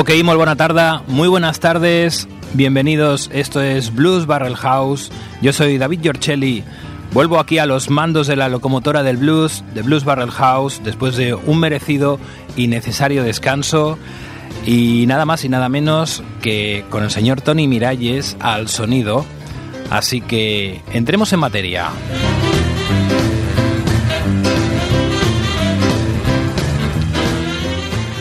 [0.00, 5.10] Ok, muy buena tarde, muy buenas tardes, bienvenidos, esto es Blues Barrel House,
[5.42, 6.62] yo soy David Giorcelli,
[7.12, 11.16] vuelvo aquí a los mandos de la locomotora del blues, de Blues Barrel House, después
[11.16, 12.20] de un merecido
[12.56, 13.98] y necesario descanso,
[14.64, 19.26] y nada más y nada menos que con el señor Tony Miralles al sonido,
[19.90, 21.88] así que entremos en materia.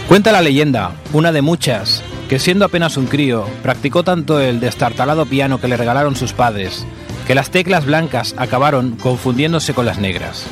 [0.07, 5.25] Cuenta la leyenda, una de muchas, que siendo apenas un crío, practicó tanto el destartalado
[5.25, 6.85] piano que le regalaron sus padres,
[7.27, 10.45] que las teclas blancas acabaron confundiéndose con las negras.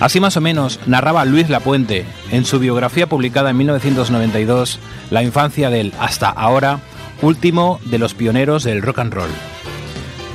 [0.00, 4.78] Así más o menos narraba Luis Lapuente en su biografía publicada en 1992,
[5.10, 6.80] La infancia del hasta ahora
[7.20, 9.30] último de los pioneros del rock and roll.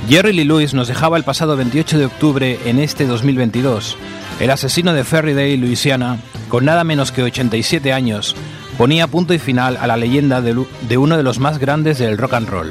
[0.08, 3.96] Jerry Lee Lewis nos dejaba el pasado 28 de octubre en este 2022.
[4.40, 8.36] El asesino de Ferrydale, Luisiana, con nada menos que 87 años,
[8.76, 12.34] ponía punto y final a la leyenda de, uno de los más grandes del rock
[12.34, 12.70] and roll.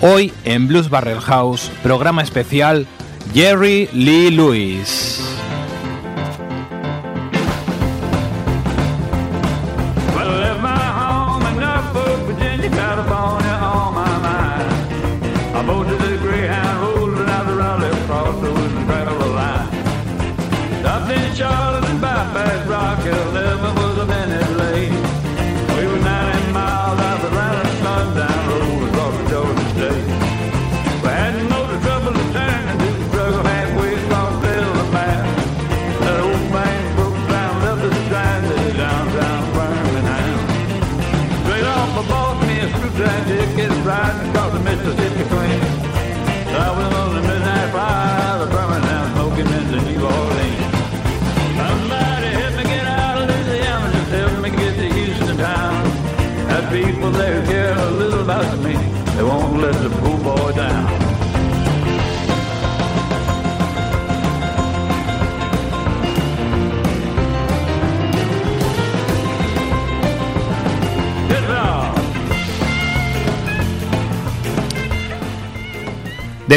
[0.00, 2.86] Hoy en Blues Barrel House, programa especial
[3.34, 5.20] Jerry Lee Lewis.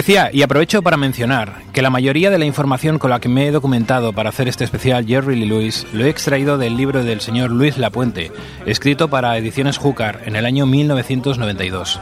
[0.09, 3.51] Y aprovecho para mencionar, que la mayoría de la información con la que me he
[3.51, 7.51] documentado para hacer este especial Jerry Lee Lewis lo he extraído del libro del señor
[7.51, 8.31] Luis Lapuente,
[8.65, 11.99] escrito para Ediciones Júcar en el año 1992.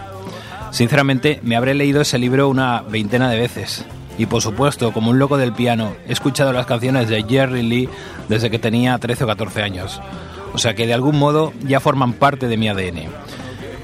[0.72, 3.84] Sinceramente, me habré leído ese libro una veintena de veces.
[4.18, 7.90] Y por supuesto, como un loco del piano, he escuchado las canciones de Jerry Lee
[8.30, 10.00] desde que tenía 13 o 14 años.
[10.54, 13.10] O sea que de algún modo ya forman parte de mi ADN.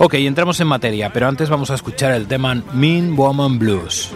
[0.06, 4.12] Ok, entramos en materia, pero antes vamos a escuchar el tema Mean Woman Blues.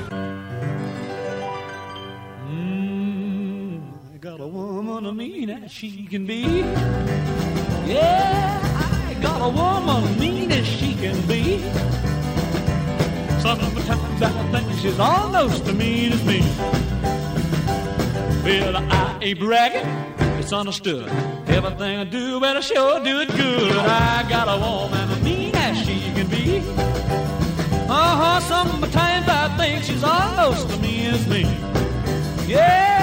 [2.46, 3.80] Mm,
[4.14, 6.66] I got a woman mean as she can be.
[7.88, 11.62] Yeah, I got a woman mean as she can be.
[13.40, 16.42] Sometimes I think she's almost as mean as me.
[18.44, 19.88] Well, I ain't bragging,
[20.38, 21.08] it's understood.
[21.48, 23.72] Everything I do, better sure do it good.
[23.72, 26.60] I got a woman mean she can be.
[27.90, 31.42] Uh huh, sometimes I think she's almost as mean as me.
[32.48, 32.96] Yeah.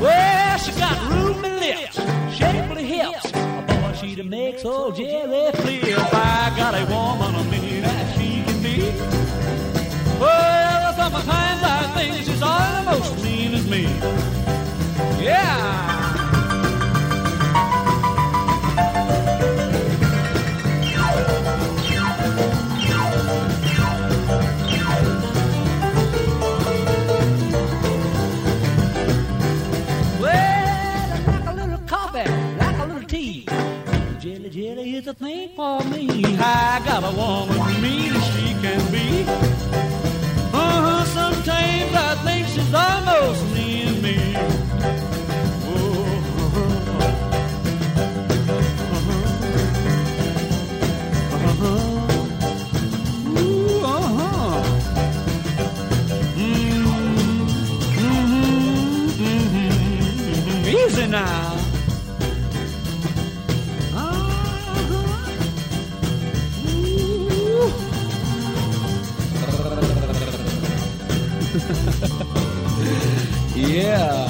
[0.00, 1.96] Well, she got roomy lips,
[2.34, 3.32] shapely hips.
[3.32, 6.14] Boy, she makes old Jerry flip.
[6.14, 7.69] I got a woman of me.
[11.20, 13.82] Sometimes I think she's almost mean as me.
[15.22, 15.98] Yeah.
[30.20, 33.46] Well, I'd like a little coffee, like a little tea.
[34.18, 36.24] Jelly, jelly is a thing for me.
[36.38, 39.26] I got a woman mean as she can be.
[41.32, 44.16] Sometimes I think she's almost near me.
[51.32, 51.80] Uh-huh.
[56.36, 57.00] Mm-hmm.
[58.00, 59.22] Mm-hmm.
[59.22, 60.68] Mm-hmm.
[60.68, 61.49] Easy now.
[73.54, 74.26] yeah.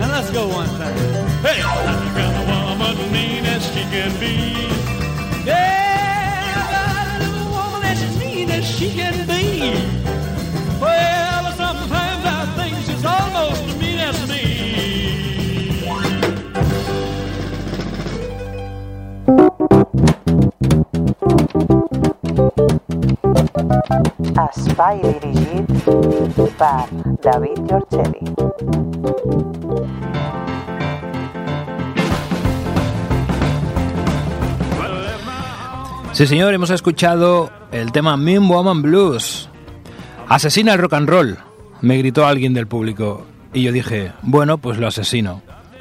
[0.00, 0.96] And let's go one time.
[1.42, 4.66] Hey, I got a woman mean as she can be.
[5.46, 9.99] Yeah, I got a woman as mean as she can be.
[26.60, 28.34] David Giorgeli.
[36.12, 39.48] Sí, señor, hemos escuchado el tema Mean Woman Blues.
[40.28, 41.38] Asesina el rock and roll,
[41.80, 43.24] me gritó alguien del público.
[43.54, 45.40] Y yo dije, bueno, pues lo asesino.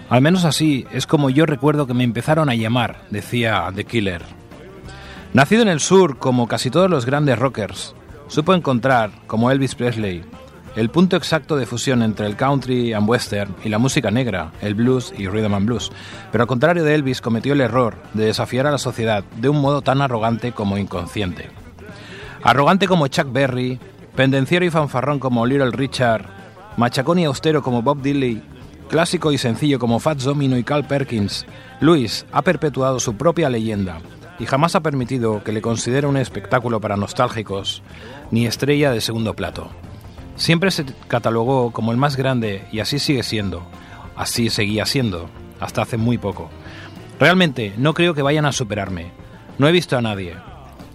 [0.09, 4.23] Al menos así es como yo recuerdo que me empezaron a llamar, decía The Killer.
[5.33, 7.93] Nacido en el sur, como casi todos los grandes rockers,
[8.27, 10.23] supo encontrar, como Elvis Presley,
[10.75, 14.75] el punto exacto de fusión entre el country and western y la música negra, el
[14.75, 15.91] blues y rhythm and blues.
[16.31, 19.61] Pero al contrario de Elvis, cometió el error de desafiar a la sociedad de un
[19.61, 21.49] modo tan arrogante como inconsciente.
[22.43, 23.79] Arrogante como Chuck Berry,
[24.15, 26.25] pendenciero y fanfarrón como Little Richard,
[26.77, 28.43] machacón y austero como Bob Dylan,
[28.89, 31.45] clásico y sencillo como Fats Domino y Carl Perkins,
[31.79, 33.99] Luis ha perpetuado su propia leyenda
[34.39, 37.83] y jamás ha permitido que le considere un espectáculo para nostálgicos
[38.31, 39.69] ni estrella de segundo plato.
[40.39, 43.67] Siempre se catalogó como el más grande y así sigue siendo,
[44.15, 46.49] así seguía siendo, hasta hace muy poco.
[47.19, 49.11] Realmente no creo que vayan a superarme.
[49.57, 50.37] No he visto a nadie.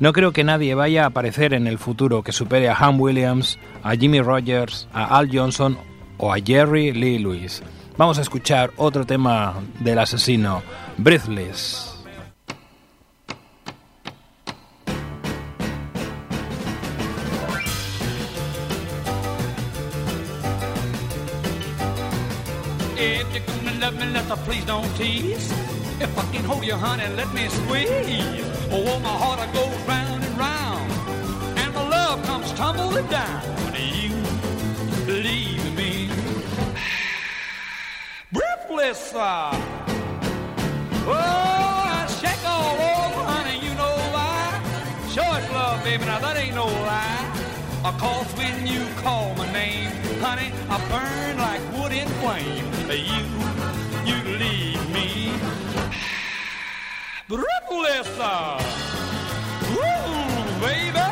[0.01, 3.59] No creo que nadie vaya a aparecer en el futuro que supere a Ham Williams,
[3.83, 5.77] a Jimmy Rogers, a Al Johnson
[6.17, 7.63] o a Jerry Lee Lewis.
[7.99, 10.63] Vamos a escuchar otro tema del asesino,
[10.97, 11.94] Breathless.
[24.75, 25.53] Don't tease.
[26.01, 28.45] If I can hold you, honey, let me squeeze.
[28.77, 30.91] Oh, my heart it goes round and round,
[31.61, 33.43] and my love comes tumbling down.
[33.73, 34.11] You
[35.07, 35.93] leave me
[38.37, 39.15] breathless.
[39.15, 39.55] Uh.
[41.07, 44.43] Oh, I shake all over, honey, you know why?
[45.15, 47.25] Sure it's love, baby, now that ain't no lie.
[47.89, 49.91] Of course, when you call my name,
[50.27, 52.65] honey, I burn like wood in flame.
[52.91, 53.54] You
[54.39, 55.33] leave me
[57.29, 58.09] breathless.
[58.19, 58.59] uh.
[59.71, 61.09] Ooh, baby.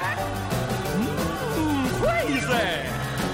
[0.99, 2.69] Ooh, crazy.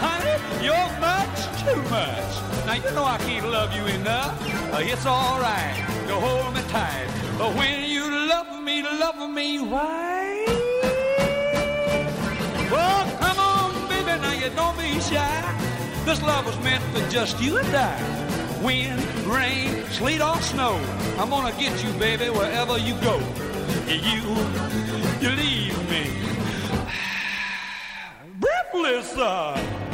[0.05, 2.32] Honey, you're much too much.
[2.67, 4.35] Now, you know I can't love you enough.
[4.73, 5.75] Uh, it's all right
[6.06, 7.08] to hold me tight.
[7.38, 10.46] But when you love me, love me right.
[12.70, 15.55] Well, come on, baby, now you don't be shy.
[16.05, 18.27] This love was meant for just you and I.
[18.62, 20.75] Wind, rain, sleet or snow,
[21.19, 23.19] I'm gonna get you, baby, wherever you go.
[23.87, 24.20] You,
[25.20, 26.10] you leave me
[28.40, 29.16] breathless.
[29.16, 29.88] Uh.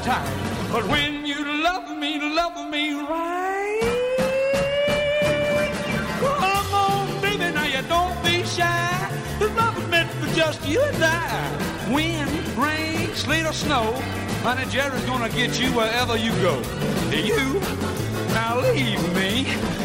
[0.00, 0.72] Hold me tight.
[0.72, 3.80] But when you love me, love me right.
[6.20, 9.10] Come on, baby, now you don't be shy.
[9.38, 11.92] This love was meant for just you and I.
[11.92, 13.92] Wind, rain, sleet or snow,
[14.42, 16.62] honey, Jerry's gonna get you wherever you go.
[17.10, 17.60] You,
[18.32, 19.79] now leave me.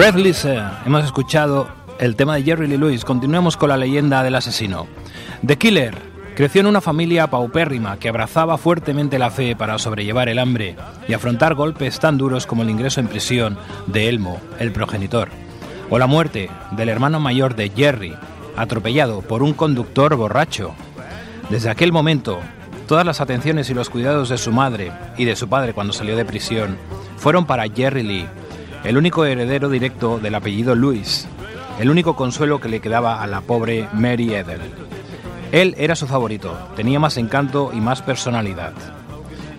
[0.00, 3.04] Breathless, eh, hemos escuchado el tema de Jerry Lee Lewis.
[3.04, 4.86] Continuemos con la leyenda del asesino.
[5.46, 5.94] The Killer
[6.34, 10.74] creció en una familia paupérrima que abrazaba fuertemente la fe para sobrellevar el hambre
[11.06, 15.28] y afrontar golpes tan duros como el ingreso en prisión de Elmo, el progenitor,
[15.90, 18.16] o la muerte del hermano mayor de Jerry,
[18.56, 20.72] atropellado por un conductor borracho.
[21.50, 22.40] Desde aquel momento,
[22.88, 26.16] todas las atenciones y los cuidados de su madre y de su padre cuando salió
[26.16, 26.78] de prisión
[27.18, 28.26] fueron para Jerry Lee,
[28.84, 31.28] el único heredero directo del apellido Lewis,
[31.78, 34.60] el único consuelo que le quedaba a la pobre Mary Edel.
[35.52, 38.72] Él era su favorito, tenía más encanto y más personalidad.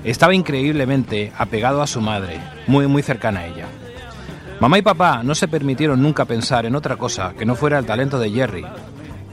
[0.04, 3.68] Estaba increíblemente apegado a su madre, muy muy cercana a ella.
[4.60, 7.86] Mamá y papá no se permitieron nunca pensar en otra cosa que no fuera el
[7.86, 8.66] talento de Jerry.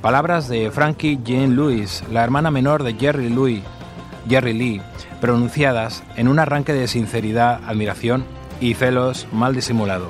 [0.03, 3.63] Palabras de Frankie Jane Lewis, la hermana menor de Jerry Louis,
[4.29, 4.83] Jerry Lee,
[5.21, 8.25] pronunciadas en un arranque de sinceridad, admiración
[8.61, 10.09] y celos mal disimulado.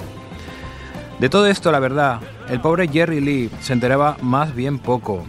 [1.18, 5.24] De todo esto, la verdad, el pobre Jerry Lee se enteraba más bien poco.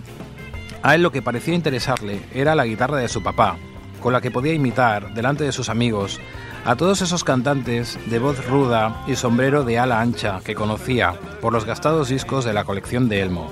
[0.84, 3.58] A él lo que parecía interesarle era la guitarra de su papá,
[4.00, 6.20] con la que podía imitar, delante de sus amigos,
[6.66, 11.54] a todos esos cantantes de voz ruda y sombrero de ala ancha que conocía por
[11.54, 13.50] los gastados discos de la colección de Elmo.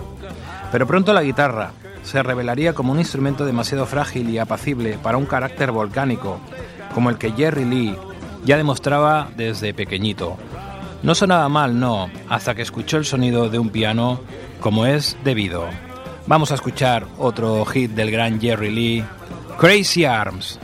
[0.71, 1.71] Pero pronto la guitarra
[2.03, 6.39] se revelaría como un instrumento demasiado frágil y apacible para un carácter volcánico,
[6.93, 7.97] como el que Jerry Lee
[8.47, 10.37] ya demostraba desde pequeñito.
[11.03, 14.21] No sonaba mal, no, hasta que escuchó el sonido de un piano
[14.61, 15.65] como es debido.
[16.27, 19.05] Vamos a escuchar otro hit del gran Jerry Lee,
[19.59, 20.59] Crazy Arms.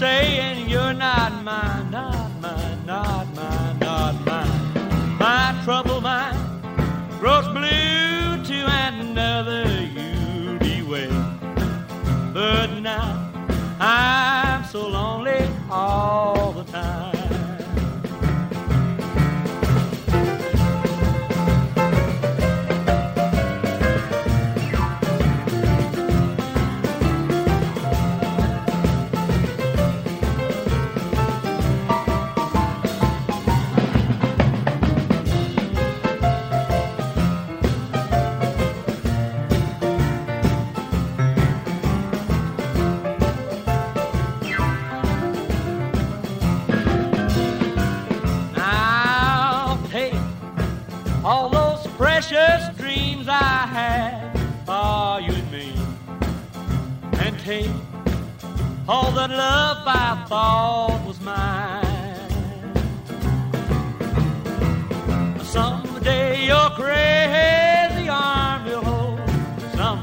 [0.00, 0.39] say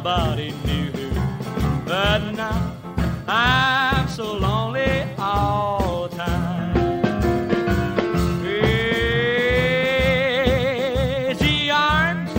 [0.08, 0.88] Somebody knew.
[1.84, 2.72] But now
[3.28, 6.74] I'm so lonely all the time.
[8.40, 8.80] Crazy
[11.70, 12.34] arms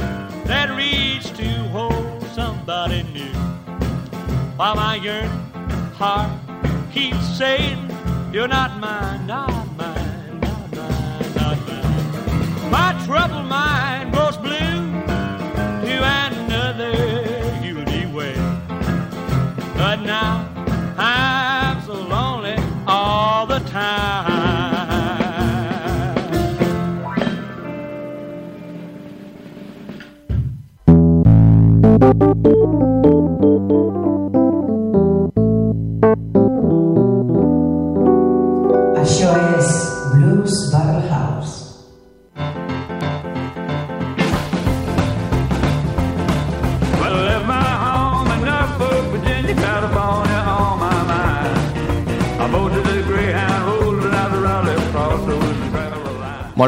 [0.47, 3.35] that reach to hold somebody new.
[4.57, 5.29] While my yearning
[6.01, 6.31] heart
[6.91, 7.91] keeps saying,
[8.33, 12.71] You're not mine, not mine, not mine, not mine.
[12.71, 13.88] My troubled mind.
[19.89, 20.47] But now
[20.99, 24.28] I'm so lonely all the time.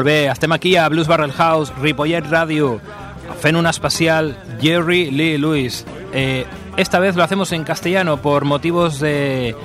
[0.01, 2.79] Molt bé, estem aquí a Blues Barrel House, Ripollet Radio,
[3.39, 5.85] fent un especial Jerry Lee Lewis.
[6.11, 6.43] Eh,
[6.75, 9.55] esta vez lo hacemos en castellano por motivos de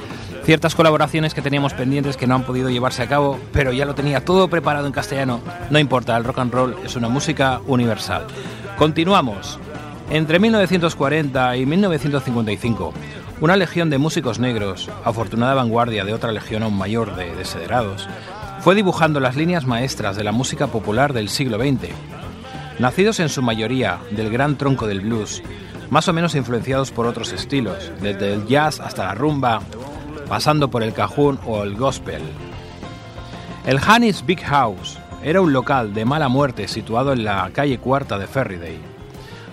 [0.45, 3.95] ciertas colaboraciones que teníamos pendientes que no han podido llevarse a cabo, pero ya lo
[3.95, 5.41] tenía todo preparado en castellano.
[5.71, 8.27] No importa, el rock and roll es una música universal.
[8.77, 9.59] Continuamos.
[10.11, 12.93] Entre 1940 y 1955,
[13.41, 18.07] una legión de músicos negros, afortunada vanguardia de otra legión aún mayor de desiderados,
[18.67, 21.91] fue dibujando las líneas maestras de la música popular del siglo XX.
[22.81, 25.41] Nacidos en su mayoría del gran tronco del blues,
[25.89, 29.61] más o menos influenciados por otros estilos, desde el jazz hasta la rumba,
[30.29, 32.21] pasando por el cajún o el gospel.
[33.67, 38.19] El Hannis Big House era un local de mala muerte situado en la calle cuarta
[38.19, 38.81] de Ferryday.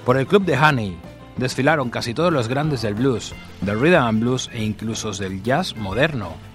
[0.08, 0.98] Por el club de Honey
[1.38, 5.76] desfilaron casi todos los grandes del blues, del rhythm and blues e incluso del jazz
[5.76, 6.53] moderno.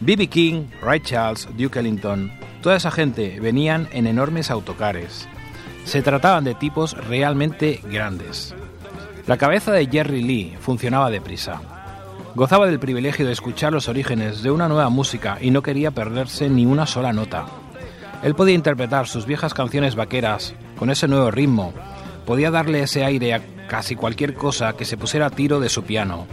[0.00, 0.26] B.B.
[0.26, 2.30] King, Ray Charles, Duke Ellington,
[2.62, 5.26] toda esa gente venían en enormes autocares.
[5.84, 8.54] Se trataban de tipos realmente grandes.
[9.26, 11.62] La cabeza de Jerry Lee funcionaba deprisa.
[12.34, 16.50] Gozaba del privilegio de escuchar los orígenes de una nueva música y no quería perderse
[16.50, 17.46] ni una sola nota.
[18.22, 21.72] Él podía interpretar sus viejas canciones vaqueras con ese nuevo ritmo,
[22.26, 25.84] podía darle ese aire a casi cualquier cosa que se pusiera a tiro de su
[25.84, 26.26] piano.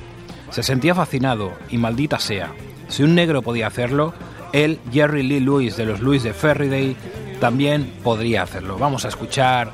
[0.49, 2.53] Se sentía fascinado y maldita sea,
[2.93, 4.13] si un negro podía hacerlo,
[4.51, 6.95] él, Jerry Lee Lewis de los Louis de Ferriday,
[7.39, 8.77] también podría hacerlo.
[8.77, 9.71] Vamos a escuchar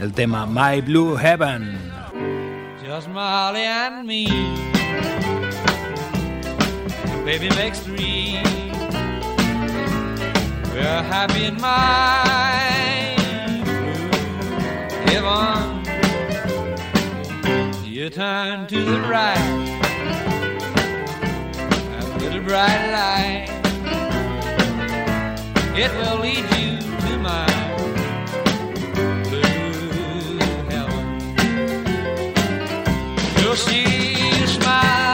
[0.00, 1.78] el tema My Blue Heaven.
[2.84, 4.26] Just Molly and me.
[7.24, 8.40] Baby makes three.
[10.74, 13.14] We're happy in my
[15.06, 15.84] heaven.
[17.84, 19.75] You turn to the right.
[22.26, 23.46] Little bright light.
[25.76, 27.46] It will lead you to my
[29.30, 31.04] blue heaven.
[33.40, 35.05] You'll see a smiling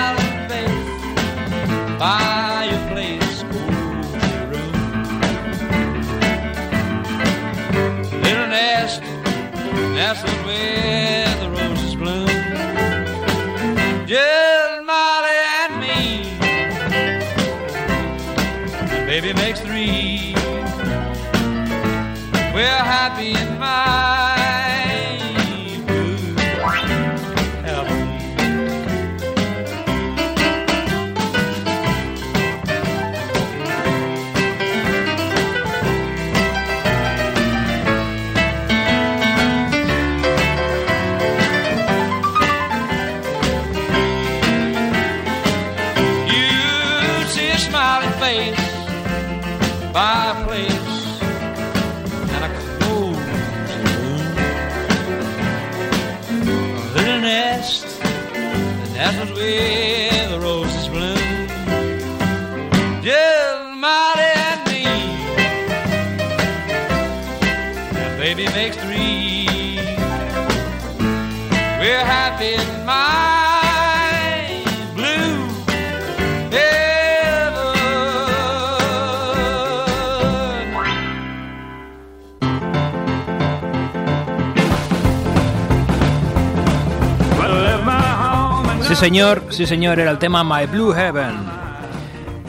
[89.02, 91.34] señor, sí señor, era el tema My Blue Heaven.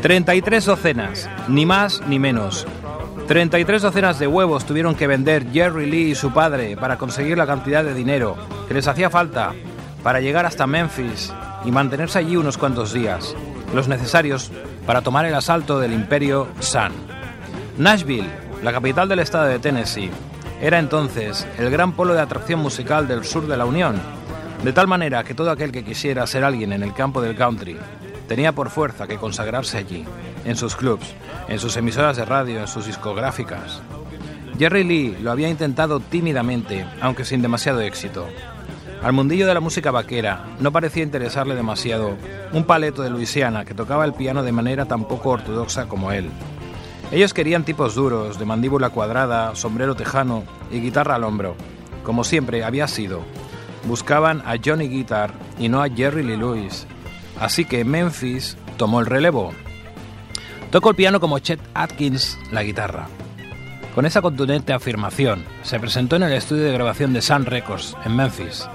[0.04, 2.68] 33 docenas, ni más ni menos.
[3.28, 7.48] 33 docenas de huevos tuvieron que vender Jerry Lee y su padre para conseguir la
[7.48, 8.38] cantidad de dinero
[8.68, 9.56] que les hacía falta
[10.04, 11.34] para llegar hasta Memphis
[11.66, 13.34] y mantenerse allí unos cuantos días,
[13.74, 14.52] los necesarios
[14.86, 16.92] para tomar el asalto del imperio Sun.
[17.80, 18.30] Nashville,
[18.62, 20.12] la capital del estado de Tennessee,
[20.62, 24.00] era entonces el gran polo de atracción musical del sur de la Unión,
[24.64, 27.78] de tal manera que todo aquel que quisiera ser alguien en el campo del country
[28.28, 30.06] tenía por fuerza que consagrarse allí,
[30.46, 31.14] en sus clubs,
[31.50, 33.82] en sus emisoras de radio, en sus discográficas.
[34.58, 38.26] Jerry Lee lo había intentado tímidamente, aunque sin demasiado éxito.
[39.04, 42.16] Al mundillo de la música vaquera no parecía interesarle demasiado
[42.54, 46.30] un paleto de Luisiana que tocaba el piano de manera tan poco ortodoxa como él.
[47.12, 51.56] Ellos querían tipos duros, de mandíbula cuadrada, sombrero tejano y guitarra al hombro,
[52.04, 53.24] como siempre había sido.
[53.86, 56.88] Buscaban a Johnny Guitar y no a Jerry Lee Lewis.
[57.40, 59.54] Así que Memphis tomó el relevo.
[60.72, 63.08] Tocó el piano como Chet Atkins la guitarra.
[63.94, 68.16] Con esa contundente afirmación, se presentó en el estudio de grabación de Sun Records, en
[68.16, 68.68] Memphis.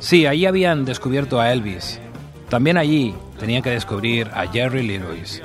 [0.00, 1.98] Sí, allí habían descubierto a Elvis.
[2.50, 5.40] También allí tenían que descubrir a Jerry Lee Lewis.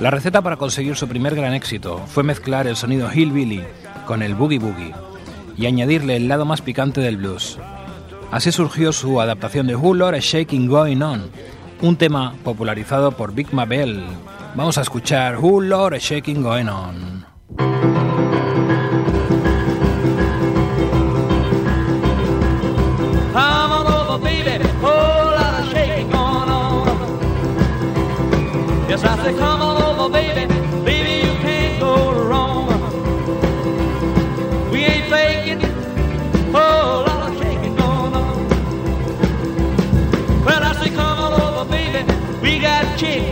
[0.00, 3.62] La receta para conseguir su primer gran éxito fue mezclar el sonido hillbilly
[4.06, 4.94] con el boogie boogie
[5.56, 7.58] y añadirle el lado más picante del blues.
[8.34, 11.30] Así surgió su adaptación de Who Lord Shaking Going On,
[11.82, 14.02] un tema popularizado por Big Mabel.
[14.56, 17.24] Vamos a escuchar Who Lord Shaking Going On.
[23.96, 24.22] Of
[25.72, 26.48] shaking going
[30.32, 30.43] on.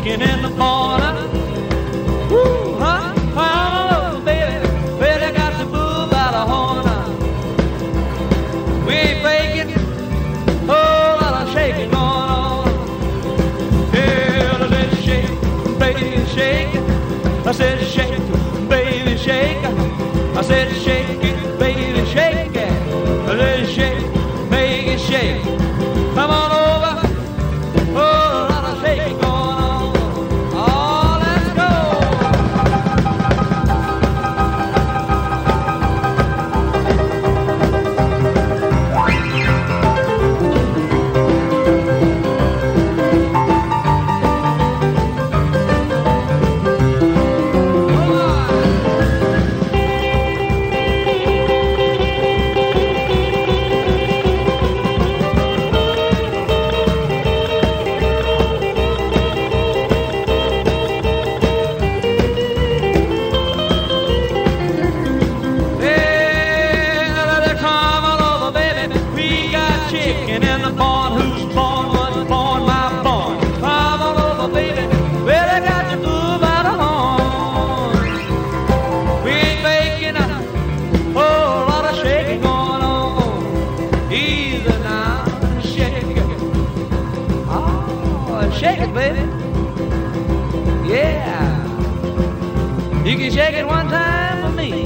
[0.03, 1.29] drinking in the corner,
[2.31, 3.15] Woo, huh?
[3.35, 4.67] Found love, baby.
[4.99, 6.85] Well, I got the bull by the horn.
[8.87, 9.75] We ain't breaking.
[10.69, 12.69] Oh, Whole lot of shaking going on.
[13.95, 16.75] I said shake, baby, shake.
[17.47, 19.65] I said shake, baby, shake.
[20.37, 21.32] I said shake
[88.93, 89.21] baby.
[90.87, 91.63] Yeah.
[93.05, 94.83] You can shake it one time for me.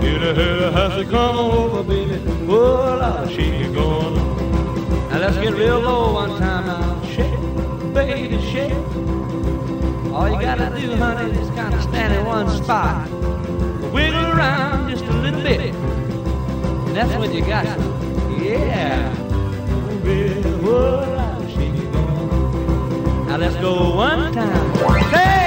[0.00, 2.22] Get of house to come over, baby.
[2.48, 5.08] Oh, Lord, shake it going on.
[5.10, 7.02] Now let's get real low one time now.
[7.04, 8.72] Shake, baby, shake.
[10.12, 13.08] All you gotta do, honey, is kind of stand in one spot.
[13.92, 15.74] Wiggle around just a little bit.
[15.74, 17.78] And that's when you got it.
[18.42, 19.12] Yeah.
[20.04, 21.19] Baby, oh,
[23.40, 25.10] let's go one time.
[25.10, 25.39] Shake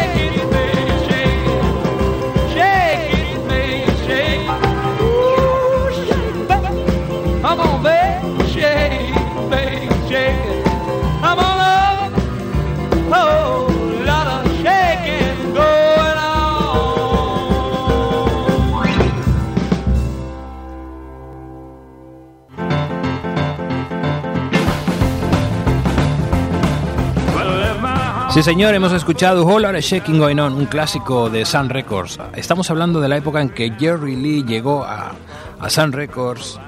[28.34, 32.20] Sí, señor, hemos escuchado Whole Lotta Shaking Going On, un clásico de Sun Records.
[32.36, 35.12] Estamos hablando de la época en que Jerry Lee llegó a,
[35.60, 36.60] a Sun Records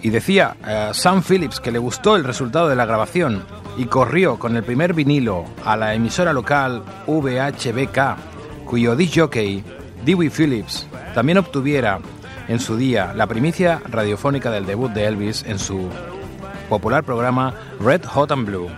[0.00, 3.42] y decía a Sam Phillips que le gustó el resultado de la grabación
[3.76, 9.64] y corrió con el primer vinilo a la emisora local VHBK, cuyo disc jockey,
[10.04, 10.86] Dewey Phillips,
[11.16, 11.98] también obtuviera
[12.46, 15.88] en su día la primicia radiofónica del debut de Elvis en su
[16.68, 18.70] popular programa Red Hot and Blue.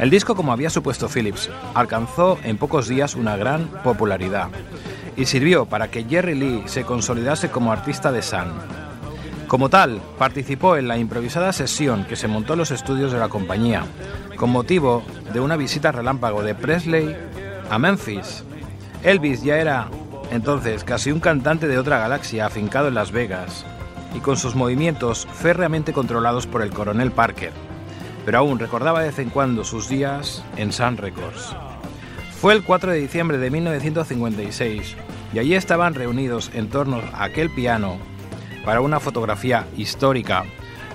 [0.00, 4.48] El disco, como había supuesto Phillips, alcanzó en pocos días una gran popularidad
[5.14, 8.50] y sirvió para que Jerry Lee se consolidase como artista de Sun.
[9.46, 13.28] Como tal, participó en la improvisada sesión que se montó en los estudios de la
[13.28, 13.84] compañía,
[14.36, 15.02] con motivo
[15.34, 17.14] de una visita relámpago de Presley
[17.68, 18.42] a Memphis.
[19.02, 19.88] Elvis ya era
[20.30, 23.66] entonces casi un cantante de otra galaxia afincado en Las Vegas
[24.14, 27.69] y con sus movimientos férreamente controlados por el coronel Parker
[28.24, 31.54] pero aún recordaba de vez en cuando sus días en Sun Records.
[32.40, 34.96] Fue el 4 de diciembre de 1956
[35.32, 37.98] y allí estaban reunidos en torno a aquel piano
[38.64, 40.44] para una fotografía histórica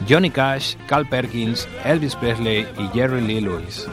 [0.08, 3.88] Johnny Cash, Carl Perkins, Elvis Presley y Jerry Lee Lewis.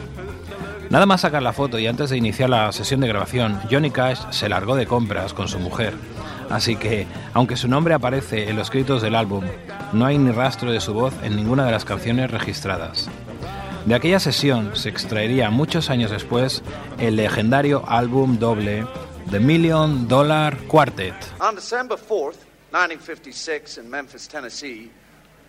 [0.89, 4.19] Nada más sacar la foto y antes de iniciar la sesión de grabación, Johnny Cash
[4.31, 5.93] se largó de compras con su mujer.
[6.49, 9.43] Así que, aunque su nombre aparece en los créditos del álbum,
[9.91, 13.09] no hay ni rastro de su voz en ninguna de las canciones registradas.
[13.85, 16.63] De aquella sesión se extraería muchos años después
[16.99, 18.87] el legendario álbum doble
[19.29, 21.13] The Million Dollar Quartet.
[21.41, 22.39] On December 4th,
[22.71, 24.89] 1956, in Memphis, Tennessee,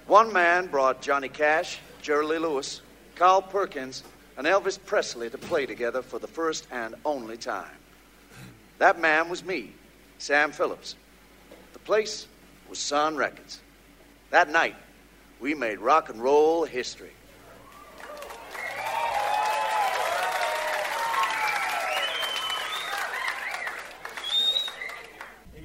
[0.08, 2.82] one man brought Johnny Cash, Jerry Lewis,
[3.14, 4.02] Carl Perkins,
[4.36, 7.78] and Elvis Presley to play together for the first and only time.
[8.78, 9.70] That man was me,
[10.18, 10.96] Sam Phillips.
[11.72, 12.26] The place
[12.68, 13.60] was Sun Records.
[14.30, 14.74] That night,
[15.40, 17.13] we made rock and roll history.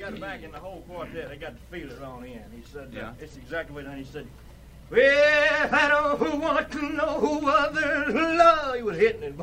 [0.09, 1.29] He got it back in the whole quartet.
[1.29, 2.41] They got to feel it on in.
[2.51, 4.25] He said, uh, it's exactly what he said.
[4.89, 8.75] Well, I don't want to know who others love.
[8.75, 9.35] He was hitting it.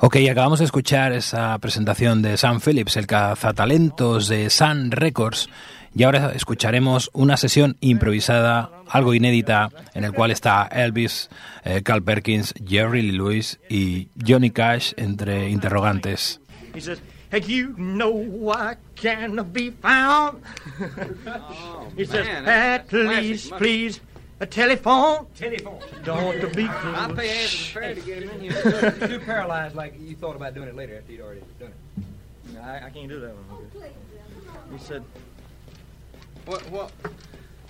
[0.00, 5.50] Ok, acabamos de escuchar esa presentación de Sam Phillips, el cazatalentos de Sun Records,
[5.94, 11.28] y ahora escucharemos una sesión improvisada, algo inédita, en el cual está Elvis,
[11.64, 16.40] eh, Carl Perkins, Jerry Lee Lewis y Johnny Cash entre interrogantes.
[16.76, 20.42] he says, Hey, you know I can be found.
[21.96, 24.00] he says, man, that's at classic least, please
[24.40, 25.26] a telephone.
[25.34, 25.80] Telephone.
[26.04, 28.92] Don't to be I'll pay half of the fare to get him in here.
[29.08, 32.04] Too paralyzed like you thought about doing it later after you'd already done it.
[32.54, 33.70] No, I, I can't do that one.
[33.76, 33.92] okay.
[34.72, 35.02] He said,
[36.44, 36.62] What?
[36.70, 36.92] What?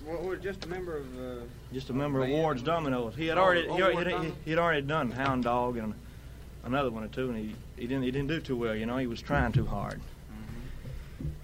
[0.05, 0.23] What?
[0.23, 1.19] We're just a member of.
[1.19, 3.15] Uh, just a member of Ward's Dominoes.
[3.17, 5.77] He had Oh, already oh, he, Ward he, he, he had already done Hound Dog
[5.77, 5.95] and
[6.65, 8.75] another one or two, and he, he didn't he didn't do too well.
[8.75, 10.01] You know, he was trying too hard.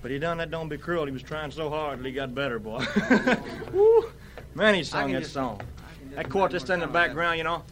[0.00, 0.50] But he done that.
[0.50, 1.06] Don't be cruel.
[1.06, 2.84] He was trying so hard that he got better, boy.
[3.72, 4.10] Woo.
[4.54, 5.60] Man, he sung that just- song.
[5.60, 7.62] I can just That quartet's in the background, you know.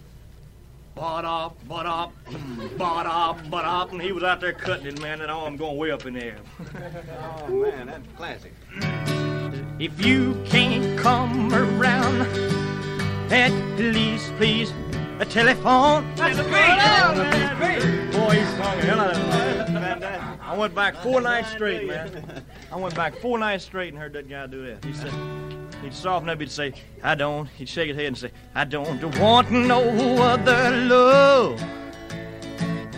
[0.94, 2.12] Bought up, bought up,
[2.79, 5.77] bought up, bought up, and he was out there cutting it, man, and I'm going
[5.77, 6.37] way up in there.
[7.42, 8.53] Oh man, that's classic.
[9.79, 12.20] If you can't come around,
[13.33, 14.73] at least please
[15.21, 16.11] a telephone.
[16.17, 18.11] That's great.
[18.11, 18.35] Boy,
[18.81, 20.41] hell out of.
[20.41, 22.43] I went back four nights straight, man.
[22.73, 24.83] I went back four nights straight and heard that guy do that.
[24.85, 25.13] He said,
[25.83, 27.47] he'd soften up, he'd say, I don't.
[27.51, 29.83] He'd shake his head and say, I don't want no
[30.23, 31.63] other love.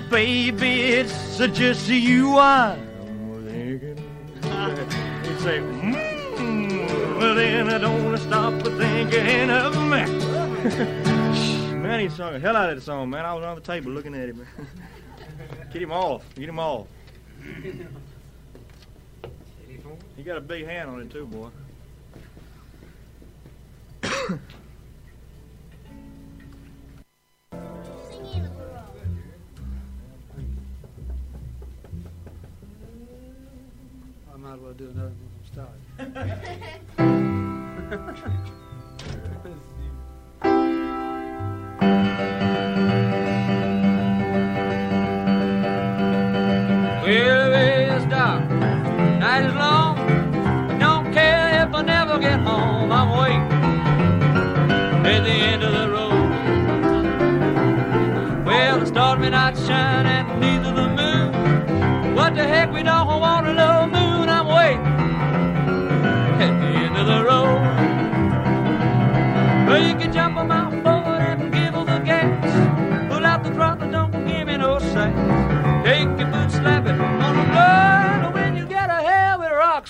[0.09, 2.79] Baby, it's just you I'm
[3.49, 3.97] thinking.
[5.25, 11.19] He'd say, mm, well then I don't stop thinking of me.
[11.93, 13.27] man, he sung the hell out of that song, man.
[13.27, 14.47] I was on the table looking at him.
[15.73, 16.25] Get him off.
[16.35, 16.87] Get him off.
[20.17, 21.49] He got a big hand on it too, boy.
[34.33, 35.69] I might as well do another one from
[37.99, 38.63] start.
[49.33, 49.97] night is long.
[50.79, 52.93] Don't care if I never get home.
[52.93, 53.49] I'm waiting
[55.15, 56.29] at the end of the road.
[58.47, 62.15] Well, the stars may not shine and neither the moon.
[62.15, 63.72] What the heck, we don't want a little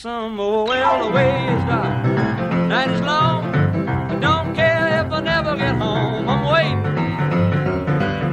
[0.04, 0.66] we'll rock some more.
[0.66, 2.06] Well, the way is dark,
[2.68, 3.54] night is long.
[3.54, 6.28] I don't care if I never get home.
[6.28, 6.84] I'm waiting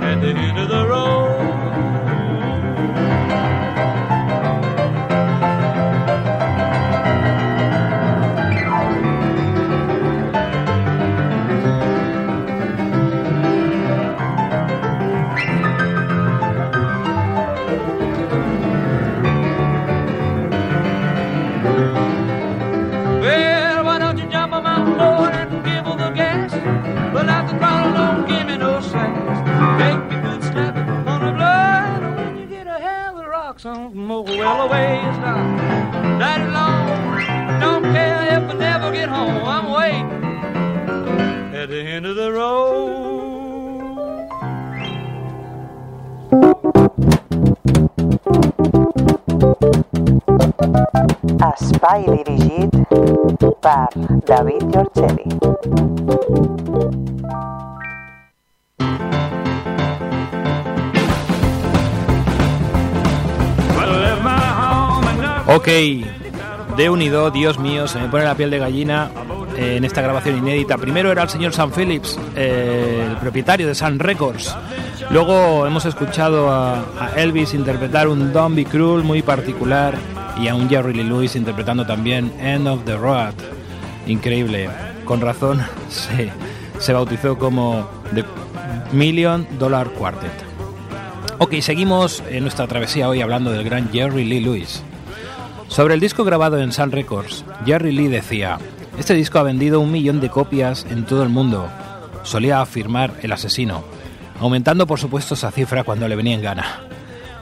[0.04, 2.09] at the end of the road.
[54.26, 55.24] David Giorgeli.
[65.46, 65.68] Ok,
[66.78, 69.12] de unido, Dios mío, se me pone la piel de gallina
[69.56, 70.78] eh, en esta grabación inédita.
[70.78, 74.56] Primero era el señor Sam Phillips, eh, el propietario de Sun Records.
[75.12, 79.96] Luego hemos escuchado a, a Elvis interpretar un Don't Be Cruel muy particular
[80.40, 83.59] y a un Jerry Lee Lewis interpretando también End of the Road.
[84.10, 84.70] Increíble.
[85.06, 86.32] Con razón se,
[86.80, 88.26] se bautizó como The
[88.92, 90.32] Million Dollar Quartet.
[91.38, 94.84] Ok, seguimos en nuestra travesía hoy hablando del gran Jerry Lee Lewis.
[95.68, 98.58] Sobre el disco grabado en Sun Records, Jerry Lee decía,
[98.98, 101.70] este disco ha vendido un millón de copias en todo el mundo,
[102.24, 103.84] solía afirmar el asesino,
[104.40, 106.82] aumentando por supuesto esa cifra cuando le venía en gana.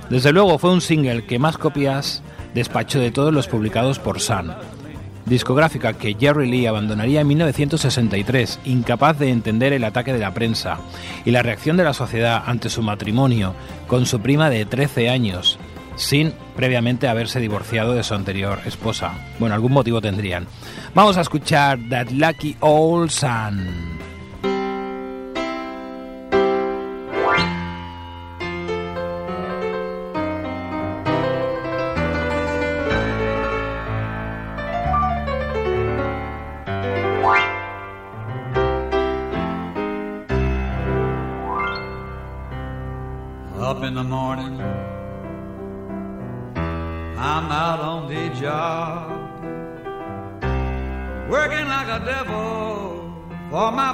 [0.09, 2.21] Desde luego fue un single que más copias
[2.53, 4.53] despachó de todos los publicados por Sun,
[5.27, 10.79] discográfica que Jerry Lee abandonaría en 1963, incapaz de entender el ataque de la prensa
[11.25, 13.53] y la reacción de la sociedad ante su matrimonio
[13.87, 15.59] con su prima de 13 años,
[15.95, 19.13] sin previamente haberse divorciado de su anterior esposa.
[19.39, 20.47] Bueno, algún motivo tendrían.
[20.93, 23.96] Vamos a escuchar That Lucky Old Sun.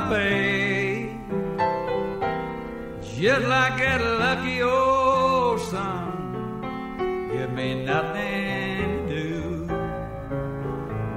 [0.10, 1.16] Pay.
[3.02, 9.68] Just like that lucky old sun, give me nothing to do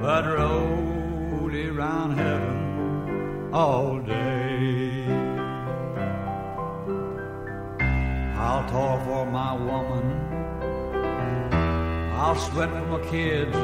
[0.01, 5.05] but roll around heaven all day.
[8.37, 10.05] I'll toil for my woman,
[12.13, 13.57] I'll sweat for my kids,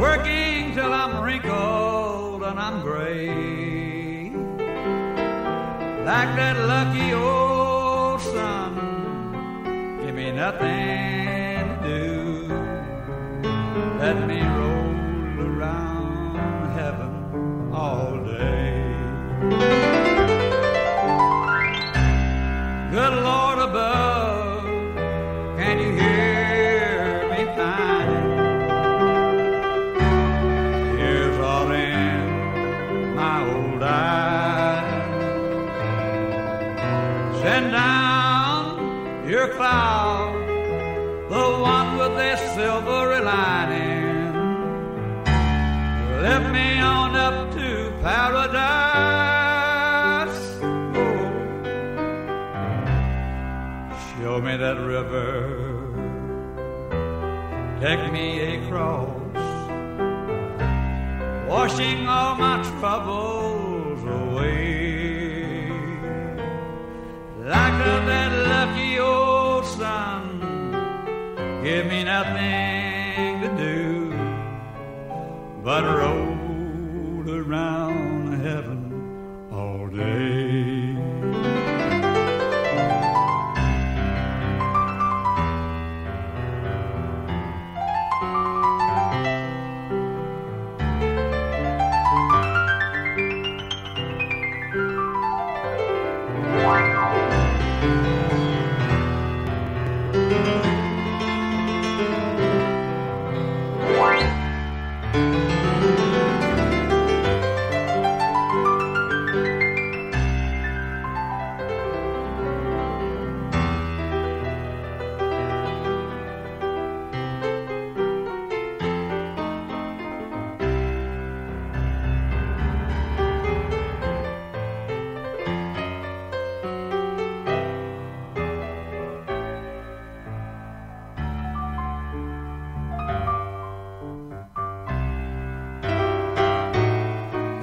[0.00, 2.07] working till I'm wrinkled
[2.48, 4.30] and I'm gray.
[6.10, 8.72] Like that lucky old sun,
[10.00, 12.48] give me nothing to do.
[13.98, 14.96] Let me roll
[15.50, 18.96] around heaven all day.
[22.90, 24.64] Good Lord above,
[25.58, 26.17] can you hear
[61.88, 65.70] washing all my troubles away.
[67.38, 70.40] Like that lucky old sun,
[71.62, 74.12] give me nothing to do
[75.64, 76.07] but roll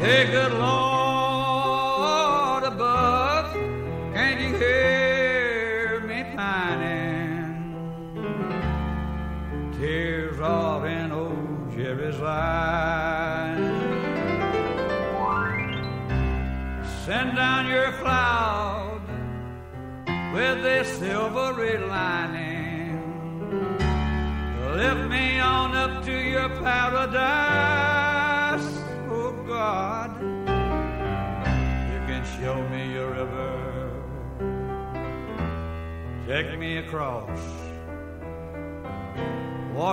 [0.06, 0.65] Hey, good Lord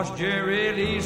[0.03, 1.01] wash Jerry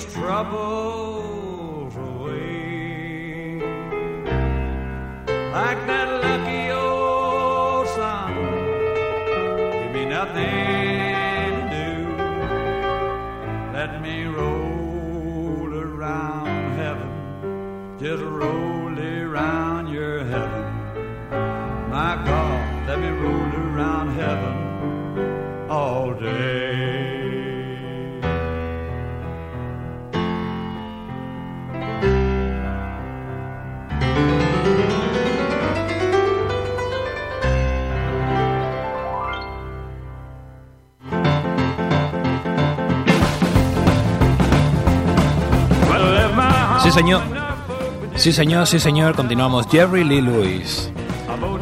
[46.87, 47.23] Sí, señor.
[48.15, 49.17] Sí, señor, sí, señor.
[49.17, 49.67] Continuamos.
[49.69, 50.89] Jerry Lee Lewis.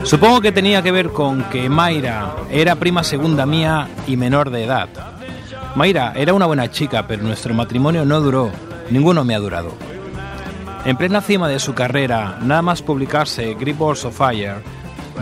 [0.03, 4.65] Supongo que tenía que ver con que Mayra era prima segunda mía y menor de
[4.65, 4.87] edad.
[5.77, 8.51] Mayra era una buena chica, pero nuestro matrimonio no duró.
[8.91, 9.73] Ninguno me ha durado.
[10.85, 14.57] En plena cima de su carrera, nada más publicarse Grip Balls of Fire,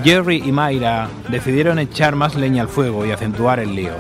[0.02, 3.94] Jerry y Mayra decidieron echar más leña al fuego y acentuar el lío.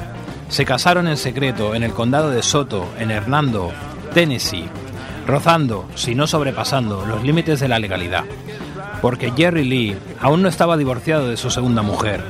[0.48, 3.70] Se casaron en secreto en el condado de Soto, en Hernando,
[4.12, 4.68] Tennessee,
[5.26, 8.24] rozando, si no sobrepasando, los límites de la legalidad,
[9.00, 12.22] porque Jerry Lee aún no estaba divorciado de su segunda mujer,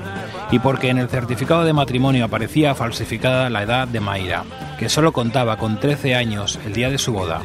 [0.50, 4.44] y porque en el certificado de matrimonio aparecía falsificada la edad de Mayra,
[4.78, 7.42] que solo contaba con 13 años el día de su boda.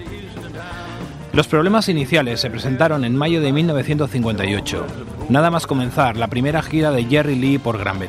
[1.31, 4.85] Los problemas iniciales se presentaron en mayo de 1958,
[5.29, 7.99] nada más comenzar la primera gira de Jerry Lee por Gran,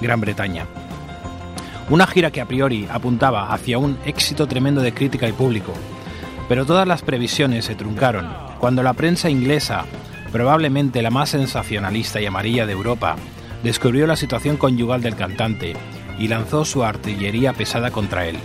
[0.00, 0.66] Gran Bretaña.
[1.90, 5.72] Una gira que a priori apuntaba hacia un éxito tremendo de crítica y público,
[6.48, 8.28] pero todas las previsiones se truncaron
[8.58, 9.84] cuando la prensa inglesa,
[10.32, 13.16] probablemente la más sensacionalista y amarilla de Europa,
[13.62, 15.74] descubrió la situación conyugal del cantante
[16.18, 18.38] y lanzó su artillería pesada contra él.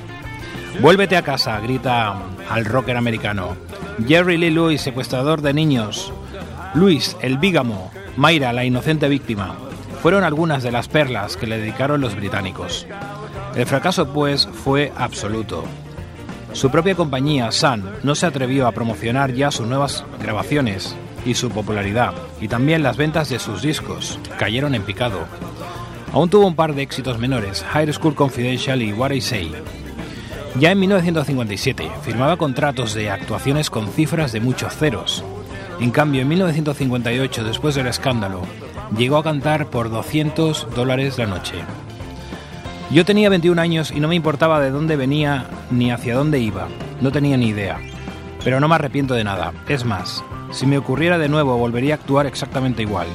[0.81, 2.15] Vuélvete a casa, grita
[2.49, 3.55] al rocker americano.
[4.07, 6.11] Jerry Lee Lewis, secuestrador de niños.
[6.73, 7.91] Luis, el bígamo.
[8.17, 9.55] Mayra, la inocente víctima.
[10.01, 12.87] Fueron algunas de las perlas que le dedicaron los británicos.
[13.55, 15.63] El fracaso, pues, fue absoluto.
[16.53, 20.95] Su propia compañía, Sun, no se atrevió a promocionar ya sus nuevas grabaciones
[21.25, 25.25] y su popularidad, y también las ventas de sus discos, cayeron en picado.
[26.11, 29.51] Aún tuvo un par de éxitos menores, High School Confidential y What I Say.
[30.59, 35.23] Ya en 1957 firmaba contratos de actuaciones con cifras de muchos ceros.
[35.79, 38.41] En cambio, en 1958, después del escándalo,
[38.95, 41.55] llegó a cantar por 200 dólares la noche.
[42.93, 46.67] Yo tenía 21 años y no me importaba de dónde venía ni hacia dónde iba.
[47.01, 47.79] No tenía ni idea.
[48.43, 49.51] Pero no me arrepiento de nada.
[49.67, 53.07] Es más, si me ocurriera de nuevo volvería a actuar exactamente igual.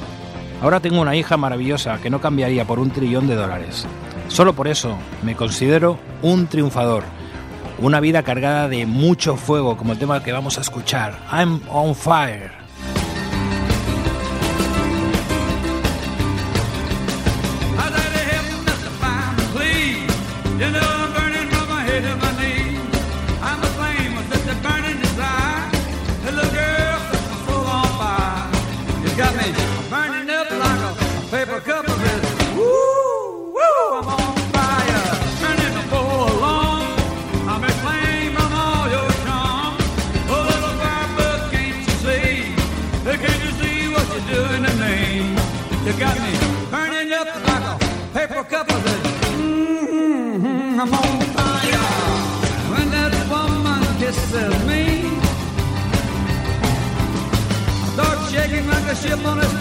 [0.61, 3.87] Ahora tengo una hija maravillosa que no cambiaría por un trillón de dólares.
[4.27, 7.05] Solo por eso me considero un triunfador.
[7.77, 11.17] Una vida cargada de mucho fuego como el tema que vamos a escuchar.
[11.31, 12.58] I'm on fire.
[59.01, 59.58] ship on a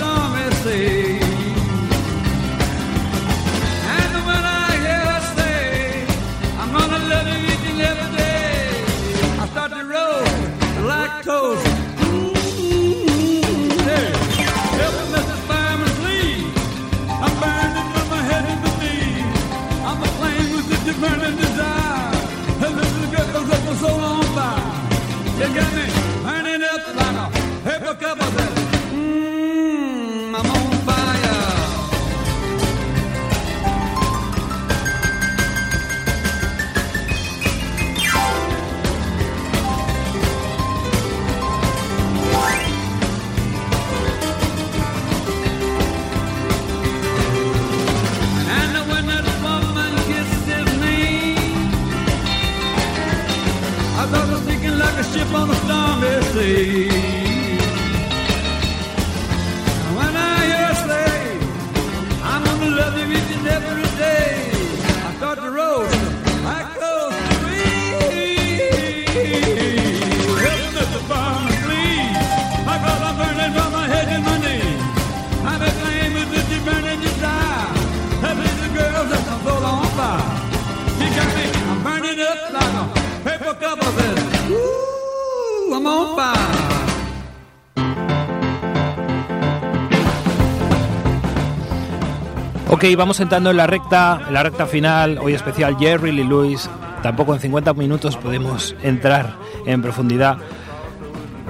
[92.79, 96.70] Ok, vamos entrando en la recta, en la recta final, hoy especial Jerry Lee Lewis.
[97.03, 99.35] Tampoco en 50 minutos podemos entrar
[99.66, 100.37] en profundidad.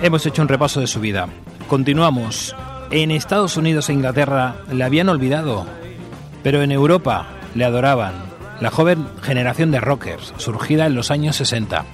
[0.01, 1.29] Hemos hecho un repaso de su vida.
[1.69, 2.57] Continuamos.
[2.91, 5.67] En Estados Unidos e Inglaterra le habían olvidado,
[6.43, 8.15] pero en Europa le adoraban.
[8.63, 11.85] La joven generación de rockers, surgida en los años 60.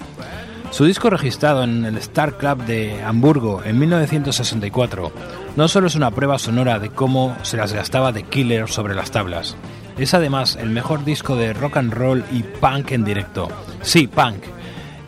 [0.75, 5.13] Su disco registrado en el Star Club de Hamburgo en 1964
[5.55, 9.13] no solo es una prueba sonora de cómo se las gastaba The Killer sobre las
[9.13, 9.55] tablas,
[9.99, 13.49] es además el mejor disco de rock and roll y punk en directo.
[13.83, 14.43] Sí, punk.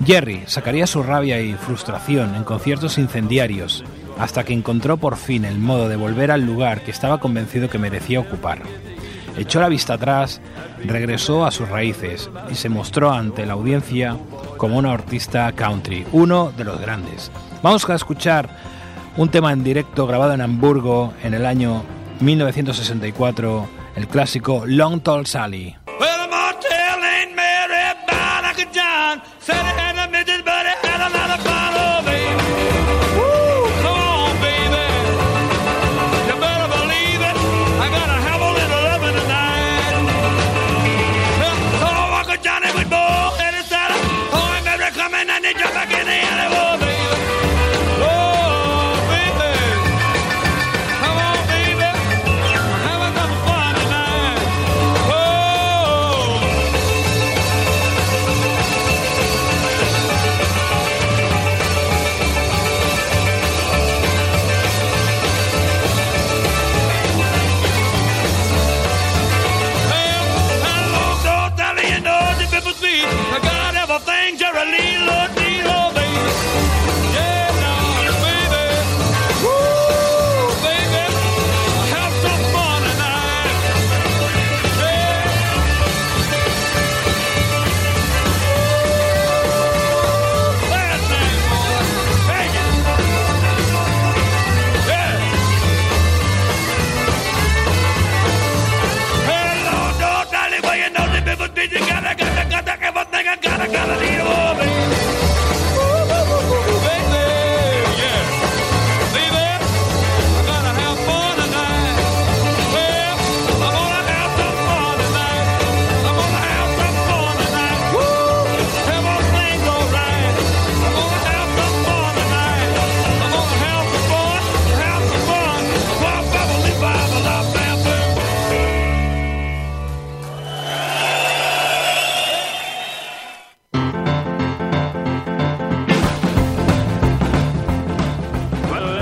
[0.04, 3.82] Jerry sacaría su rabia y frustración en conciertos incendiarios
[4.20, 7.80] hasta que encontró por fin el modo de volver al lugar que estaba convencido que
[7.80, 8.62] merecía ocupar.
[9.36, 10.40] Echó la vista atrás,
[10.84, 14.16] regresó a sus raíces y se mostró ante la audiencia
[14.56, 17.30] como una artista country, uno de los grandes.
[17.62, 18.48] Vamos a escuchar
[19.16, 21.82] un tema en directo grabado en Hamburgo en el año
[22.20, 25.76] 1964, el clásico Long Tall Sally.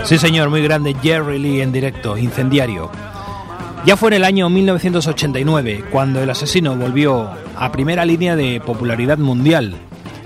[0.05, 2.91] Sí, señor, muy grande Jerry Lee en directo, incendiario.
[3.87, 9.17] Ya fue en el año 1989 cuando el asesino volvió a primera línea de popularidad
[9.17, 9.75] mundial.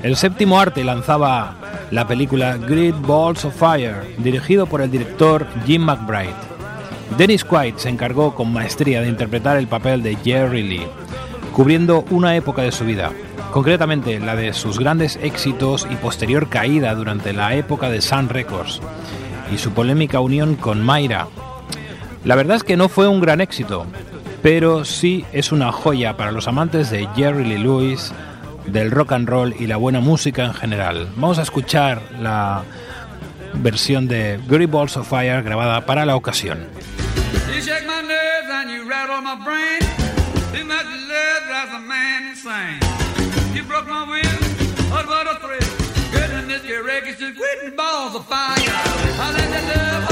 [0.03, 1.55] El séptimo arte lanzaba
[1.93, 6.35] la película Great Balls of Fire, dirigido por el director Jim McBride.
[7.17, 10.87] Dennis Quaid se encargó con maestría de interpretar el papel de Jerry Lee,
[11.53, 13.13] cubriendo una época de su vida,
[13.53, 18.81] concretamente la de sus grandes éxitos y posterior caída durante la época de Sun Records
[19.53, 21.29] y su polémica unión con Mayra.
[22.25, 23.87] La verdad es que no fue un gran éxito,
[24.43, 28.13] pero sí es una joya para los amantes de Jerry Lee Lewis,
[28.67, 31.09] del rock and roll y la buena música en general.
[31.17, 32.63] Vamos a escuchar la
[33.55, 36.67] versión de Beauty Balls of Fire grabada para la ocasión.
[43.59, 44.38] You broke my will.
[46.63, 48.57] Mississippi records just quittin' balls of fire.
[48.57, 50.08] I let that love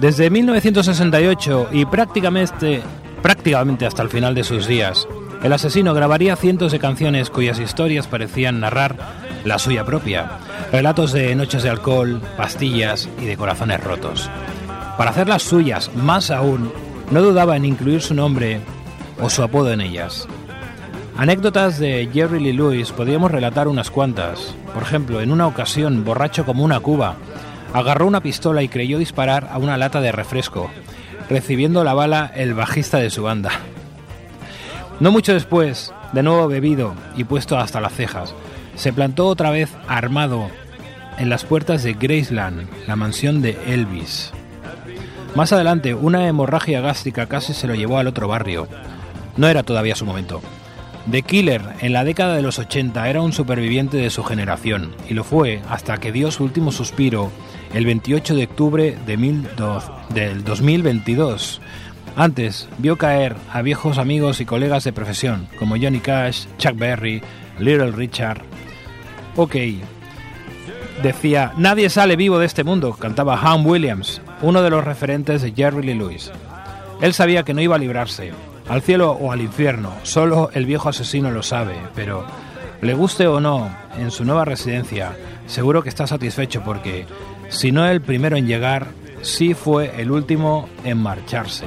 [0.00, 2.82] desde 1968 y prácticamente,
[3.86, 5.06] hasta el final de sus días,
[5.42, 8.96] el asesino grabaría cientos de canciones cuyas historias parecían narrar
[9.44, 10.38] la suya propia,
[10.72, 14.30] relatos de noches de alcohol, pastillas y de corazones rotos.
[14.96, 16.72] Para hacer las suyas, más aún,
[17.10, 18.60] no dudaba en incluir su nombre
[19.20, 20.26] o su apodo en ellas.
[21.16, 24.54] Anécdotas de Jerry Lee Lewis podríamos relatar unas cuantas.
[24.72, 27.16] Por ejemplo, en una ocasión, borracho como una cuba,
[27.72, 30.70] agarró una pistola y creyó disparar a una lata de refresco,
[31.28, 33.50] recibiendo la bala el bajista de su banda.
[34.98, 38.34] No mucho después, de nuevo bebido y puesto hasta las cejas,
[38.74, 40.50] se plantó otra vez armado
[41.18, 44.32] en las puertas de Graceland, la mansión de Elvis.
[45.34, 48.66] Más adelante, una hemorragia gástrica casi se lo llevó al otro barrio.
[49.36, 50.40] No era todavía su momento.
[51.10, 55.14] The Killer en la década de los 80 era un superviviente de su generación y
[55.14, 57.30] lo fue hasta que dio su último suspiro
[57.72, 59.16] el 28 de octubre de
[60.12, 61.60] del 2022.
[62.16, 67.22] Antes vio caer a viejos amigos y colegas de profesión como Johnny Cash, Chuck Berry,
[67.58, 68.42] Little Richard.
[69.36, 69.56] Ok,
[71.02, 75.52] decía, nadie sale vivo de este mundo, cantaba Han Williams, uno de los referentes de
[75.52, 76.32] Jerry Lee Lewis.
[77.00, 78.32] Él sabía que no iba a librarse,
[78.68, 82.24] al cielo o al infierno, solo el viejo asesino lo sabe, pero
[82.82, 85.12] le guste o no, en su nueva residencia,
[85.46, 87.06] seguro que está satisfecho porque
[87.50, 88.88] si no el primero en llegar,
[89.22, 91.66] sí fue el último en marcharse.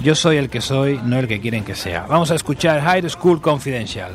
[0.00, 2.06] Yo soy el que soy, no el que quieren que sea.
[2.06, 4.12] Vamos a escuchar High School Confidential.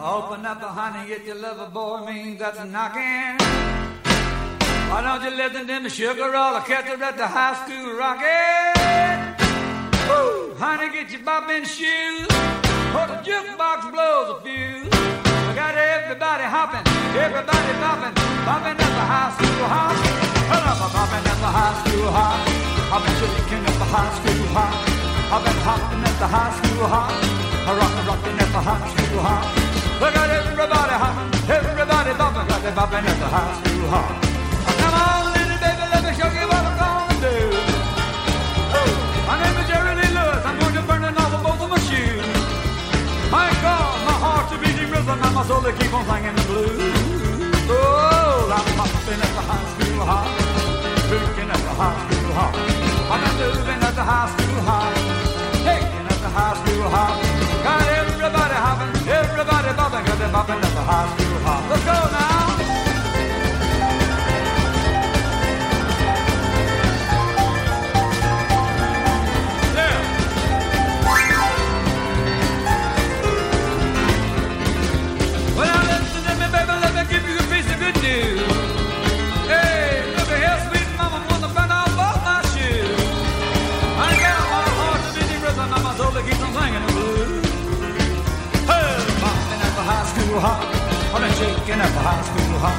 [0.00, 3.36] Open up, honey, get your lover boy means that's a knocking.
[4.88, 6.54] Why don't you listen to me, sugar roll?
[6.54, 9.34] I catch her at the high school rockin'.
[10.08, 12.28] Woo, honey, get your bopping shoes.
[12.92, 14.85] For the jukebox blows a fuse
[15.86, 16.82] everybody hopping,
[17.14, 19.94] everybody bopping, bopping at the high school hop.
[20.50, 22.38] Well, I'm bopping at the high school hop.
[22.90, 24.74] I've been shaking at the high school hop.
[25.30, 27.10] I've been hopping at the high school hop.
[27.66, 29.44] I'm rockin', rockin' at the high school hop.
[30.00, 34.25] Look at everybody hopping, everybody bopping, got they bopping at the high school hop.
[60.86, 61.70] Them bopping at the high school hop.
[61.70, 62.36] Let's go now.
[90.36, 90.75] school hop.
[91.14, 92.76] I've been shaking at the high school hop.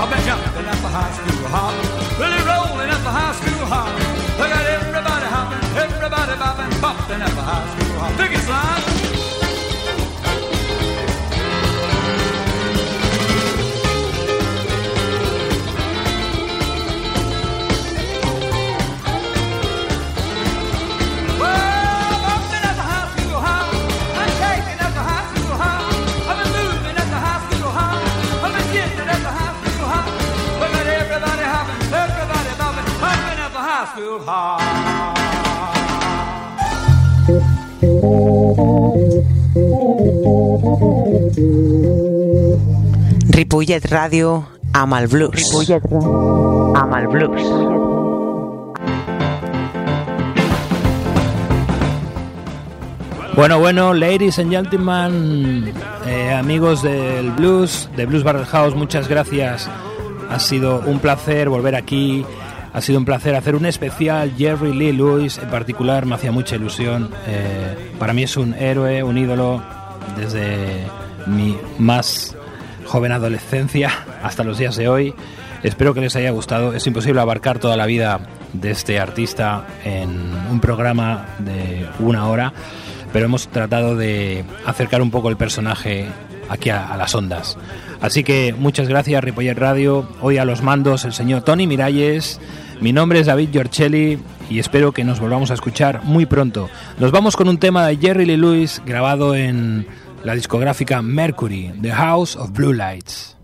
[0.00, 1.74] I've been jumping at the high school hop.
[2.18, 3.90] Really rolling at the high school hop.
[4.38, 8.16] Look at everybody hopping, everybody bopping, bumping at the high school hop.
[8.18, 8.44] Dig it,
[43.28, 45.36] Ripollet Radio amb el blues.
[45.36, 45.84] Ripollet
[46.98, 47.42] el blues.
[53.36, 55.72] Bueno, bueno, ladies and gentlemen,
[56.06, 59.70] eh, amigos del blues, de Blues Barrel House, muchas gracias.
[60.30, 62.26] Ha sido un placer volver aquí
[62.74, 64.34] ha sido un placer hacer un especial.
[64.36, 67.08] Jerry Lee Lewis, en particular, me hacía mucha ilusión.
[67.26, 69.62] Eh, para mí es un héroe, un ídolo
[70.16, 70.84] desde
[71.26, 72.36] mi más
[72.84, 75.14] joven adolescencia hasta los días de hoy.
[75.62, 76.74] Espero que les haya gustado.
[76.74, 78.20] Es imposible abarcar toda la vida
[78.52, 80.10] de este artista en
[80.50, 82.52] un programa de una hora,
[83.12, 86.08] pero hemos tratado de acercar un poco el personaje
[86.48, 87.56] aquí a, las ondas.
[88.04, 90.06] Así que muchas gracias, Ripollet Radio.
[90.20, 92.38] Hoy a los mandos el señor Tony Miralles.
[92.82, 94.18] Mi nombre es David Giorcelli
[94.50, 96.68] y espero que nos volvamos a escuchar muy pronto.
[96.98, 99.86] Nos vamos con un tema de Jerry Lee Lewis grabado en
[100.22, 103.38] la discográfica Mercury, The House of Blue Lights.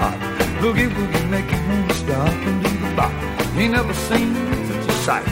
[0.00, 0.18] Hot.
[0.60, 3.12] Boogie woogie make you wanna stop and do the bop.
[3.56, 4.34] Ain't never seen
[4.70, 5.26] such a sight.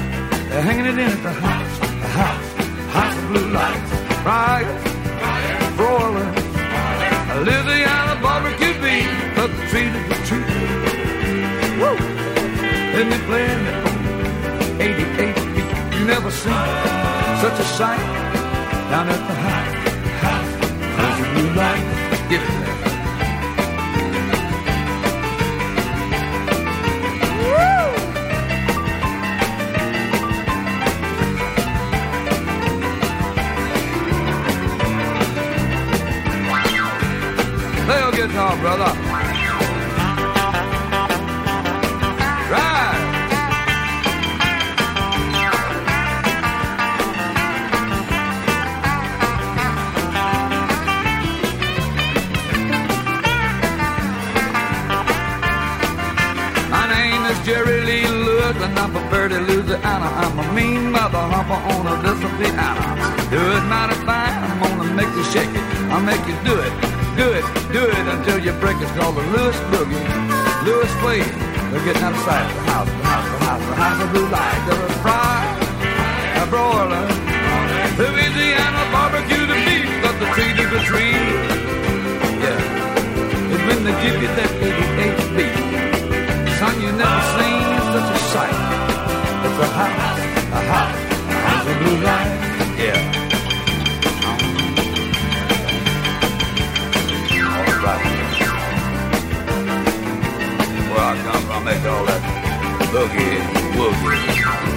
[0.49, 2.49] They're hanging it in at the house, the house,
[2.97, 3.93] house of blue lights.
[4.27, 4.69] Right,
[5.79, 6.29] broiler,
[7.47, 10.47] Louisiana barbecue beef, up the tree to the tree.
[11.81, 11.97] Woo!
[13.11, 13.87] Me playing it
[14.81, 15.69] 88 feet.
[15.97, 16.64] You never seen
[17.43, 18.07] such a sight
[18.91, 19.75] down at the house,
[20.25, 20.53] house,
[20.99, 22.29] house of blue lights.
[22.31, 22.66] Get it
[38.37, 38.93] Play brother.
[42.53, 43.01] Right.
[56.70, 59.80] My name is Jerry Lee Lewis, and I'm from Birdie, Louisiana.
[59.80, 62.03] I'm a mean mother humper on a
[62.37, 63.07] piano.
[63.30, 65.64] Do it mighty fine, I'm gonna make you shake it.
[65.91, 66.86] I'll make you do it,
[67.17, 68.77] do it, do it until you break.
[68.81, 70.05] It's called the Lewis Boogie.
[70.64, 71.25] Lewis Wade.
[71.73, 74.61] They're getting outside the house, the house, the house, the house of blue light.
[74.69, 75.41] They're a fry,
[76.41, 77.05] a broiler.
[77.97, 80.29] Louisiana barbecue the beef, got the
[80.77, 81.17] the tree.
[82.45, 82.61] Yeah,
[83.53, 85.57] it's when they give you that 88 beat.
[86.61, 88.59] Son, you never seen such a sight.
[89.47, 90.21] It's a house,
[90.53, 90.97] a house,
[91.29, 92.31] a house of blue light.
[92.79, 93.26] Yeah.
[97.87, 98.01] about
[100.91, 101.64] where I come from.
[101.64, 102.22] They call that
[102.91, 103.39] boogie
[103.76, 104.76] woogie.